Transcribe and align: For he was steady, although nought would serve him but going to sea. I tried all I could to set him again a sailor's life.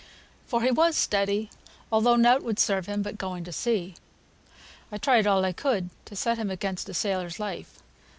For 0.47 0.63
he 0.63 0.71
was 0.71 0.97
steady, 0.97 1.51
although 1.91 2.15
nought 2.15 2.41
would 2.41 2.57
serve 2.57 2.87
him 2.87 3.03
but 3.03 3.19
going 3.19 3.43
to 3.43 3.51
sea. 3.51 3.93
I 4.91 4.97
tried 4.97 5.27
all 5.27 5.45
I 5.45 5.51
could 5.51 5.91
to 6.05 6.15
set 6.15 6.39
him 6.39 6.49
again 6.49 6.77
a 6.87 6.93
sailor's 6.95 7.39
life. 7.39 7.83